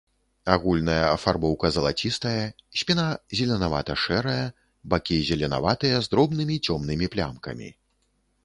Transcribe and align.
Агульная 0.53 1.01
афарбоўка 1.15 1.69
залацістая, 1.75 2.45
спіна 2.81 3.05
зеленавата-шэрая, 3.41 4.45
бакі 4.95 5.17
зеленаватыя 5.31 5.95
з 6.07 6.15
дробнымі 6.15 6.55
цёмнымі 6.65 7.05
плямкамі. 7.17 7.69